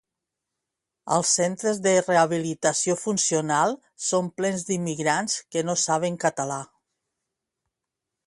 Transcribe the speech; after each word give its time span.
Els 1.15 1.33
centres 1.39 1.81
de 1.87 1.91
rehabilitació 2.05 2.95
funcional 3.01 3.77
són 4.07 4.31
plens 4.41 4.65
d'immigrants 4.69 5.37
que 5.55 5.65
no 5.69 5.77
saben 5.85 6.17
català 6.27 6.61